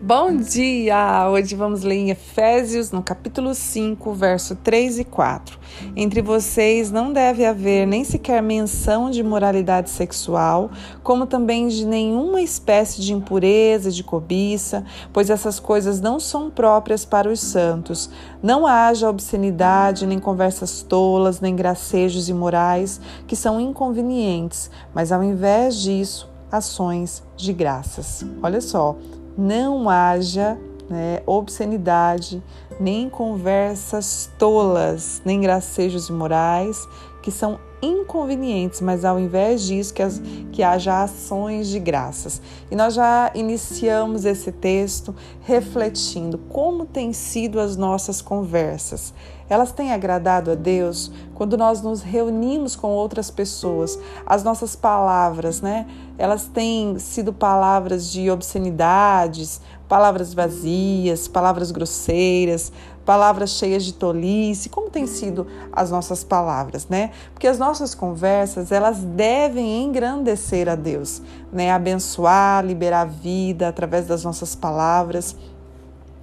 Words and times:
Bom 0.00 0.36
dia! 0.36 1.26
Hoje 1.30 1.56
vamos 1.56 1.82
ler 1.82 1.94
em 1.94 2.10
Efésios, 2.10 2.92
no 2.92 3.02
capítulo 3.02 3.54
5, 3.54 4.12
verso 4.12 4.54
3 4.54 4.98
e 4.98 5.04
4. 5.04 5.58
Entre 5.96 6.20
vocês 6.20 6.92
não 6.92 7.14
deve 7.14 7.46
haver 7.46 7.86
nem 7.86 8.04
sequer 8.04 8.42
menção 8.42 9.10
de 9.10 9.22
moralidade 9.22 9.88
sexual, 9.88 10.70
como 11.02 11.24
também 11.24 11.68
de 11.68 11.86
nenhuma 11.86 12.42
espécie 12.42 13.00
de 13.00 13.14
impureza, 13.14 13.90
de 13.90 14.04
cobiça, 14.04 14.84
pois 15.14 15.30
essas 15.30 15.58
coisas 15.58 15.98
não 15.98 16.20
são 16.20 16.50
próprias 16.50 17.06
para 17.06 17.30
os 17.30 17.40
santos. 17.40 18.10
Não 18.42 18.66
haja 18.66 19.08
obscenidade, 19.08 20.06
nem 20.06 20.18
conversas 20.18 20.82
tolas, 20.82 21.40
nem 21.40 21.56
gracejos 21.56 22.28
imorais, 22.28 23.00
que 23.26 23.34
são 23.34 23.58
inconvenientes, 23.58 24.70
mas 24.94 25.10
ao 25.10 25.24
invés 25.24 25.80
disso, 25.80 26.30
ações 26.52 27.22
de 27.34 27.52
graças. 27.54 28.24
Olha 28.42 28.60
só 28.60 28.94
não 29.36 29.88
haja 29.88 30.58
né, 30.88 31.22
obscenidade, 31.26 32.42
nem 32.78 33.08
conversas 33.08 34.30
tolas, 34.38 35.20
nem 35.24 35.40
gracejos 35.40 36.08
imorais, 36.08 36.88
que 37.22 37.30
são 37.30 37.58
inconvenientes, 37.82 38.80
mas 38.80 39.04
ao 39.04 39.18
invés 39.18 39.62
disso, 39.62 39.92
que, 39.92 40.02
as, 40.02 40.20
que 40.52 40.62
haja 40.62 41.02
ações 41.02 41.68
de 41.68 41.78
graças. 41.78 42.40
E 42.70 42.76
nós 42.76 42.94
já 42.94 43.30
iniciamos 43.34 44.24
esse 44.24 44.50
texto 44.50 45.14
refletindo 45.42 46.38
como 46.48 46.86
têm 46.86 47.12
sido 47.12 47.60
as 47.60 47.76
nossas 47.76 48.20
conversas. 48.22 49.12
Elas 49.48 49.70
têm 49.70 49.92
agradado 49.92 50.50
a 50.50 50.54
Deus 50.54 51.12
quando 51.34 51.56
nós 51.56 51.80
nos 51.80 52.02
reunimos 52.02 52.74
com 52.74 52.88
outras 52.88 53.30
pessoas. 53.30 53.98
As 54.24 54.42
nossas 54.42 54.74
palavras, 54.74 55.60
né? 55.60 55.86
Elas 56.18 56.46
têm 56.46 56.98
sido 56.98 57.32
palavras 57.32 58.10
de 58.10 58.28
obscenidades, 58.28 59.60
palavras 59.88 60.34
vazias, 60.34 61.28
palavras 61.28 61.70
grosseiras, 61.70 62.72
palavras 63.06 63.50
cheias 63.50 63.84
de 63.84 63.94
tolice, 63.94 64.68
como 64.68 64.90
têm 64.90 65.06
sido 65.06 65.46
as 65.72 65.90
nossas 65.92 66.24
palavras, 66.24 66.88
né? 66.88 67.12
Porque 67.32 67.46
as 67.46 67.56
nossas 67.56 67.94
conversas, 67.94 68.72
elas 68.72 68.98
devem 68.98 69.84
engrandecer 69.84 70.68
a 70.68 70.74
Deus, 70.74 71.22
né? 71.52 71.70
Abençoar, 71.70 72.66
liberar 72.66 73.04
vida 73.06 73.68
através 73.68 74.06
das 74.06 74.24
nossas 74.24 74.56
palavras. 74.56 75.36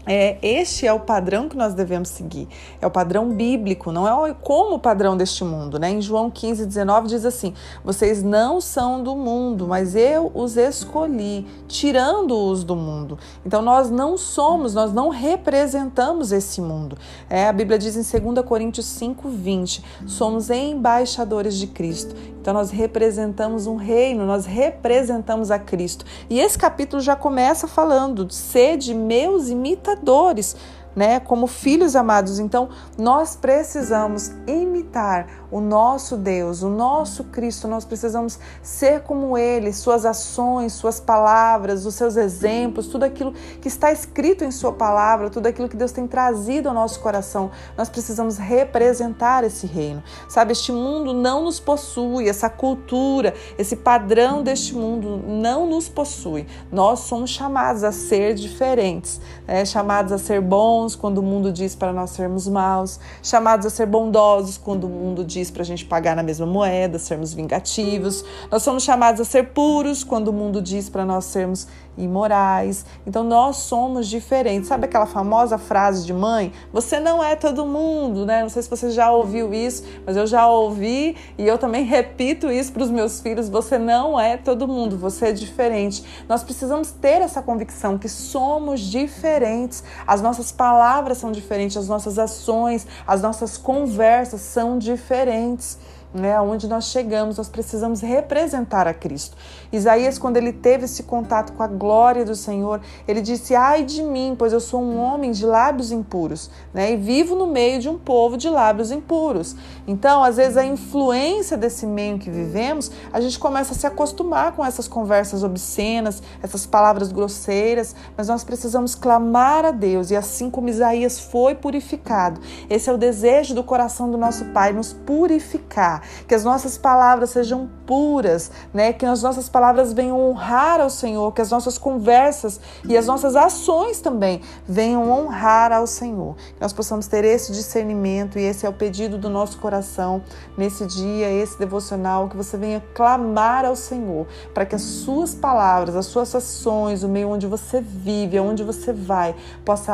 É, 0.06 0.38
este 0.42 0.86
é 0.86 0.92
o 0.92 1.00
padrão 1.00 1.48
que 1.48 1.56
nós 1.56 1.74
devemos 1.74 2.10
seguir. 2.10 2.48
É 2.82 2.86
o 2.86 2.92
padrão 2.92 3.30
bíblico, 3.30 3.92
não 3.92 4.26
é 4.26 4.34
como 4.34 4.76
o 4.76 4.80
padrão 4.80 5.16
deste 5.16 5.44
mundo. 5.44 5.80
Né? 5.80 5.92
Em 5.92 6.02
João 6.02 6.30
15, 6.30 6.66
19 6.66 7.08
diz 7.08 7.26
assim: 7.26 7.54
Vocês 7.84 8.22
não 8.22 8.60
são 8.60 9.02
do 9.02 9.16
mundo, 9.16 9.68
mas 9.68 9.96
eu 9.96 10.32
os 10.34 10.58
escolhi, 10.58 11.48
tirando-os 11.68 12.64
do 12.64 12.76
mundo. 12.76 13.18
Então 13.46 13.62
nós 13.62 13.90
não 13.90 14.18
somos, 14.18 14.74
nós 14.74 14.92
não 14.92 15.10
representamos 15.10 16.32
esse 16.32 16.60
mundo. 16.60 16.98
É, 17.30 17.48
a 17.48 17.54
Bíblia 17.54 17.80
diz 17.80 17.96
em 17.96 18.34
2 18.34 18.46
Coríntios 18.46 18.86
5, 18.88 19.30
20: 19.30 19.84
somos 20.06 20.50
embaixadores 20.50 21.56
de 21.56 21.68
Cristo. 21.68 22.14
Então 22.44 22.54
nós 22.54 22.72
representamos 22.72 23.68
um 23.68 23.78
reino, 23.78 24.26
nós 24.26 24.46
representamos 24.46 25.50
a 25.50 25.58
Cristo. 25.58 26.04
E 26.30 26.42
esse 26.42 26.58
capítulo 26.58 27.02
já 27.02 27.16
começa 27.16 27.70
falando: 27.70 28.30
sede 28.30 28.94
meus 28.94 29.48
imitadores 29.48 30.54
né, 30.96 31.20
como 31.20 31.48
filhos 31.48 31.96
amados. 31.96 32.40
Então, 32.40 32.70
nós 32.98 33.36
precisamos 33.36 34.32
imitar 34.48 35.28
o 35.52 35.60
nosso 35.60 36.18
Deus, 36.18 36.64
o 36.64 36.70
nosso 36.70 37.26
Cristo. 37.26 37.68
Nós 37.68 37.86
precisamos 37.86 38.40
ser 38.62 39.02
como 39.02 39.38
ele, 39.38 39.74
suas 39.74 40.06
ações, 40.06 40.74
suas 40.74 41.00
palavras, 41.00 41.86
os 41.86 41.96
seus 41.96 42.18
exemplos, 42.18 42.88
tudo 42.88 43.04
aquilo 43.04 43.34
que 43.62 43.68
está 43.68 43.92
escrito 43.92 44.44
em 44.44 44.52
sua 44.52 44.72
palavra, 44.74 45.30
tudo 45.30 45.48
aquilo 45.48 45.70
que 45.70 45.78
Deus 45.78 45.92
tem 45.92 46.08
trazido 46.08 46.70
ao 46.70 46.76
nosso 46.76 47.00
coração. 47.00 47.52
Nós 47.78 47.90
precisamos 47.90 48.38
representar 48.38 49.44
esse 49.44 49.68
reino. 49.68 50.04
Sabe, 50.28 50.52
este 50.52 50.72
mundo 50.72 51.14
não 51.14 51.44
nos 51.44 51.60
possui, 51.60 52.28
essa 52.28 52.50
cultura, 52.50 53.34
esse 53.58 53.76
padrão 53.76 54.44
deste 54.44 54.76
mundo 54.76 55.22
não 55.26 55.68
nos 55.68 55.88
possui. 55.90 56.48
Nós 56.72 57.02
somos 57.02 57.30
chamados 57.30 57.84
a 57.84 57.92
ser 57.92 58.34
diferentes, 58.34 59.20
né? 59.48 59.66
chamados 59.66 60.12
a 60.12 60.18
ser 60.18 60.42
bons 60.42 60.83
bons 60.84 60.96
quando 60.96 61.20
o 61.20 61.24
mundo 61.24 61.52
diz 61.52 61.76
para 61.76 61.94
nós 61.94 62.10
sermos 62.12 62.48
maus, 62.48 63.00
chamados 63.22 63.66
a 63.66 63.70
ser 63.70 63.86
bondosos 63.86 64.58
quando 64.58 64.86
o 64.86 64.90
mundo 64.90 65.24
diz 65.24 65.50
para 65.50 65.62
a 65.62 65.66
gente 65.66 65.86
pagar 65.86 66.16
na 66.16 66.24
mesma 66.24 66.46
moeda, 66.46 67.00
sermos 67.00 67.34
vingativos. 67.34 68.24
Nós 68.52 68.64
somos 68.64 68.84
chamados 68.84 69.22
a 69.22 69.26
ser 69.26 69.50
puros 69.50 70.04
quando 70.04 70.28
o 70.28 70.34
mundo 70.34 70.62
diz 70.62 70.90
para 70.90 71.06
nós 71.06 71.26
sermos 71.26 71.68
imorais. 71.98 72.86
Então 73.06 73.24
nós 73.24 73.58
somos 73.58 74.08
diferentes. 74.08 74.68
Sabe 74.68 74.86
aquela 74.86 75.06
famosa 75.06 75.58
frase 75.58 76.06
de 76.06 76.14
mãe? 76.14 76.52
Você 76.72 77.00
não 77.00 77.24
é 77.24 77.36
todo 77.36 77.66
mundo, 77.66 78.26
né? 78.26 78.42
Não 78.42 78.50
sei 78.50 78.62
se 78.62 78.70
você 78.70 78.90
já 78.90 79.12
ouviu 79.12 79.54
isso, 79.54 79.84
mas 80.06 80.18
eu 80.18 80.26
já 80.26 80.48
ouvi 80.48 81.16
e 81.38 81.48
eu 81.48 81.58
também 81.58 81.84
repito 81.84 82.52
isso 82.52 82.72
para 82.72 82.84
os 82.84 82.90
meus 82.90 83.20
filhos. 83.20 83.50
Você 83.50 83.78
não 83.78 84.20
é 84.20 84.38
todo 84.38 84.68
mundo, 84.68 84.98
você 84.98 85.28
é 85.28 85.32
diferente. 85.32 86.04
Nós 86.28 86.44
precisamos 86.44 86.92
ter 86.92 87.22
essa 87.22 87.42
convicção 87.42 87.98
que 87.98 88.10
somos 88.10 88.80
diferentes. 88.80 89.84
As 90.06 90.22
nossas 90.22 90.52
palavras 90.52 91.18
são 91.18 91.32
diferentes, 91.32 91.78
as 91.78 91.88
nossas 91.88 92.18
ações, 92.18 92.88
as 93.06 93.22
nossas 93.22 93.58
conversas 93.58 94.42
são 94.42 94.78
diferentes 94.78 95.78
né, 96.14 96.36
aonde 96.36 96.68
nós 96.68 96.86
chegamos, 96.86 97.38
nós 97.38 97.50
precisamos 97.50 98.02
representar 98.02 98.88
a 98.88 98.94
Cristo. 98.94 99.36
Isaías, 99.72 100.20
quando 100.20 100.38
ele 100.38 100.54
teve 100.54 100.86
esse 100.86 101.04
contato 101.04 101.54
com 101.54 101.64
a 101.64 101.68
glória 101.68 102.24
do 102.24 102.36
Senhor, 102.36 102.82
ele 103.08 103.22
disse: 103.22 103.56
Ai 103.56 103.84
de 103.84 104.04
mim, 104.04 104.36
pois 104.38 104.54
eu 104.54 104.60
sou 104.60 104.82
um 104.82 105.00
homem 105.00 105.32
de 105.32 105.46
lábios 105.46 105.92
impuros, 105.92 106.52
né, 106.74 106.92
e 106.92 106.98
vivo 106.98 107.36
no 107.36 107.48
meio 107.48 107.80
de 107.80 107.90
um 107.90 107.98
povo 107.98 108.38
de 108.38 108.50
lábios 108.50 108.92
impuros. 108.92 109.56
Então, 109.88 110.24
às 110.24 110.38
vezes, 110.38 110.58
a 110.58 110.66
influência 110.66 111.58
desse 111.58 111.88
meio 111.88 112.20
que 112.20 112.30
vivemos, 112.30 112.92
a 113.12 113.20
gente 113.20 113.40
começa 113.40 113.74
a 113.74 113.76
se 113.76 113.88
acostumar 113.88 114.52
com 114.52 114.64
essas 114.64 114.88
conversas 114.88 115.44
obscenas, 115.44 116.22
essas 116.44 116.66
palavras 116.66 117.12
grosseiras, 117.12 117.96
mas 118.16 118.28
nós 118.28 118.44
precisamos 118.44 118.94
clamar 118.94 119.66
a 119.66 119.72
Deus, 119.72 120.12
e 120.12 120.16
assim 120.16 120.50
como 120.50 120.70
Isaías 120.70 121.20
foi 121.20 121.56
purificado, 121.56 122.40
esse 122.70 122.90
é 122.90 122.94
o 122.94 122.98
desejo 122.98 123.56
do 123.56 123.64
coração 123.64 124.12
do 124.12 124.18
nosso 124.18 124.46
Pai, 124.46 124.74
nos 124.74 124.94
purificar 124.94 126.03
que 126.28 126.36
as 126.36 126.44
nossas 126.44 126.78
palavras 126.78 127.32
sejam 127.32 127.70
puras, 127.86 128.52
né? 128.74 128.94
Que 128.94 129.06
as 129.06 129.22
nossas 129.22 129.50
palavras 129.50 129.94
venham 129.94 130.20
honrar 130.20 130.80
ao 130.80 130.90
Senhor, 130.90 131.32
que 131.34 131.42
as 131.42 131.52
nossas 131.52 131.78
conversas 131.78 132.60
e 132.88 132.98
as 132.98 133.06
nossas 133.06 133.36
ações 133.36 134.00
também 134.00 134.42
venham 134.68 135.10
honrar 135.10 135.72
ao 135.72 135.88
Senhor. 135.88 136.36
Que 136.36 136.62
nós 136.62 136.74
possamos 136.74 137.08
ter 137.08 137.24
esse 137.26 137.52
discernimento 137.52 138.40
e 138.40 138.44
esse 138.44 138.66
é 138.66 138.70
o 138.70 138.74
pedido 138.74 139.18
do 139.18 139.30
nosso 139.30 139.58
coração 139.58 140.22
nesse 140.58 140.86
dia, 140.86 141.30
esse 141.30 141.58
devocional, 141.58 142.30
que 142.30 142.38
você 142.38 142.58
venha 142.58 142.84
clamar 142.94 143.66
ao 143.66 143.76
Senhor, 143.76 144.28
para 144.54 144.66
que 144.66 144.76
as 144.76 144.82
suas 144.82 145.34
palavras, 145.34 145.96
as 145.96 146.06
suas 146.06 146.34
ações, 146.36 147.04
o 147.04 147.10
meio 147.10 147.30
onde 147.30 147.48
você 147.48 147.82
vive, 147.82 148.38
aonde 148.38 148.64
você 148.64 148.94
vai, 148.94 149.36
possa 149.66 149.94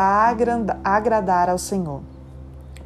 agradar 0.83 1.49
ao 1.49 1.57
Senhor. 1.57 2.18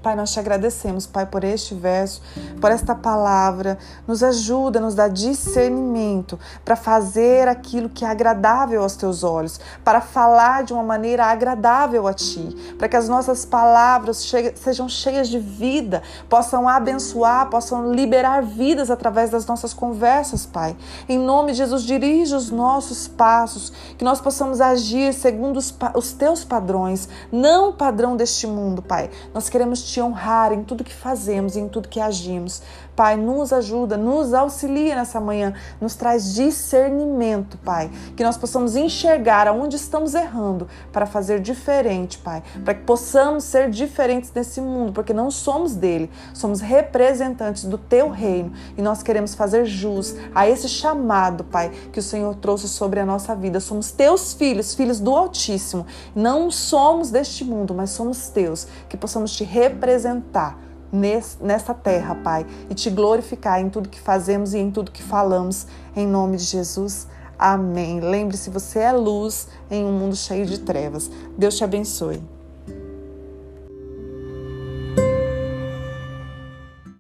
Pai, 0.04 0.18
nós 0.18 0.34
te 0.34 0.40
agradecemos, 0.40 1.08
Pai, 1.08 1.26
por 1.26 1.46
este 1.46 1.74
verso, 1.74 2.22
por 2.60 2.70
esta 2.70 2.94
palavra. 2.94 3.78
Nos 4.06 4.22
ajuda, 4.22 4.82
nos 4.82 4.96
dá 4.96 5.08
discernimento 5.08 6.38
para 6.66 6.76
fazer 6.76 7.48
aquilo 7.48 7.88
que 7.88 8.04
é 8.04 8.10
agradável 8.10 8.84
aos 8.84 8.98
teus 8.98 9.24
olhos, 9.24 9.62
para 9.82 10.02
falar 10.02 10.66
de 10.66 10.74
uma 10.74 10.84
maneira 10.84 11.24
agradável 11.28 12.06
a 12.06 12.14
ti, 12.14 12.76
para 12.78 12.90
que 12.90 12.98
as 12.98 13.08
nossas 13.08 13.46
palavras 13.46 14.30
sejam 14.56 14.90
cheias 14.90 15.30
de 15.30 15.40
vida, 15.40 16.04
possam 16.28 16.68
abençoar, 16.68 17.50
possam 17.50 17.94
liberar 17.94 18.44
vidas 18.44 18.92
através 18.92 19.30
das 19.30 19.46
nossas 19.46 19.74
conversas, 19.74 20.46
Pai. 20.46 20.76
Em 21.08 21.18
nome 21.18 21.54
de 21.54 21.60
Jesus, 21.60 21.82
dirige 21.84 22.36
os 22.36 22.52
nossos 22.52 23.08
passos, 23.08 23.72
que 23.98 24.04
nós 24.04 24.20
possamos 24.20 24.60
agir 24.60 25.14
segundo 25.14 25.56
os, 25.56 25.74
os 25.96 26.12
teus 26.12 26.44
padrões, 26.44 27.08
não 27.32 27.70
o 27.70 27.74
padrão 27.74 28.18
deste 28.18 28.46
mundo, 28.46 28.82
Pai. 28.82 29.10
Nós 29.34 29.48
queremos 29.48 29.82
te 29.82 29.93
te 29.94 30.02
honrar 30.02 30.52
em 30.52 30.64
tudo 30.64 30.84
que 30.84 30.94
fazemos 30.94 31.56
em 31.56 31.68
tudo 31.68 31.88
que 31.88 32.00
agimos. 32.00 32.64
Pai, 32.96 33.18
nos 33.18 33.52
ajuda, 33.52 33.98
nos 33.98 34.34
auxilia 34.34 34.96
nessa 34.96 35.20
manhã, 35.20 35.54
nos 35.82 35.96
traz 35.96 36.34
discernimento, 36.34 37.58
Pai, 37.58 37.90
que 38.16 38.24
nós 38.24 38.38
possamos 38.38 38.76
enxergar 38.76 39.48
aonde 39.48 39.76
estamos 39.76 40.14
errando 40.14 40.68
para 40.92 41.06
fazer 41.06 41.40
diferente, 41.40 42.20
Pai, 42.20 42.44
para 42.64 42.76
que 42.76 42.84
possamos 42.84 43.46
ser 43.46 43.70
diferentes 43.70 44.32
nesse 44.34 44.62
mundo, 44.62 44.94
porque 44.94 45.14
não 45.14 45.32
somos 45.32 45.76
dele, 45.76 46.10
somos 46.34 46.62
representantes 46.62 47.66
do 47.66 47.78
teu 47.78 48.10
reino 48.10 48.54
e 48.78 48.82
nós 48.82 49.02
queremos 49.02 49.34
fazer 49.34 49.66
jus 49.66 50.16
a 50.34 50.48
esse 50.48 50.70
chamado, 50.70 51.44
Pai, 51.44 51.72
que 51.92 52.00
o 52.00 52.04
Senhor 52.04 52.36
trouxe 52.36 52.68
sobre 52.68 53.00
a 53.00 53.06
nossa 53.06 53.36
vida. 53.36 53.60
Somos 53.60 53.92
teus 53.92 54.34
filhos, 54.34 54.76
filhos 54.76 55.00
do 55.00 55.16
Altíssimo. 55.16 55.86
Não 56.16 56.52
somos 56.52 57.10
deste 57.10 57.44
mundo, 57.44 57.74
mas 57.74 57.90
somos 57.90 58.30
teus, 58.30 58.68
que 58.88 58.98
possamos 58.98 59.36
te 59.36 59.44
representar 59.44 60.58
nessa 60.94 61.74
terra, 61.74 62.16
Pai, 62.16 62.46
e 62.70 62.76
te 62.76 62.90
glorificar 62.90 63.60
em 63.60 63.70
tudo 63.70 63.90
que 63.90 64.00
fazemos 64.00 64.54
e 64.54 64.60
em 64.60 64.70
tudo 64.70 64.92
que 64.92 65.02
falamos, 65.02 65.68
em 65.96 66.08
nome 66.08 66.38
de 66.38 66.44
Jesus. 66.44 67.08
Amém. 67.38 68.00
Lembre-se, 68.00 68.50
você 68.50 68.80
é 68.80 68.92
luz 68.92 69.48
em 69.70 69.84
um 69.84 69.92
mundo 69.92 70.16
cheio 70.16 70.46
de 70.46 70.60
trevas. 70.60 71.10
Deus 71.38 71.58
te 71.58 71.64
abençoe. 71.64 72.22